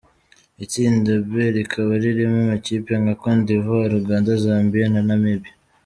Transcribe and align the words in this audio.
Itsinda 0.65 1.11
B 1.31 1.33
rikaba 1.55 1.93
ririmo 2.03 2.37
amakipe 2.45 2.93
nka: 3.01 3.13
Cote 3.21 3.41
d’Ivoire, 3.47 3.93
Uganda, 4.01 4.31
Zambie 4.43 4.85
na 4.93 5.01
Namibie. 5.07 5.53